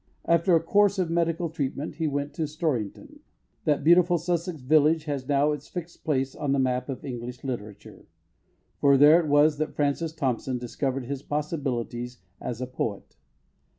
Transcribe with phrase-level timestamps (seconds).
[0.25, 3.19] After a course of medical treatment, he went to Storrington.
[3.65, 8.07] That beautiful Sussex village has now its fixed place on the map of English literature.
[8.79, 13.15] For there it was that Francis Thompson discovered his possibilities as a poet.